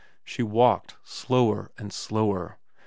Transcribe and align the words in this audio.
She 0.23 0.41
walked 0.41 0.95
slower 1.03 1.69
and 1.77 1.93
slower. 1.93 2.57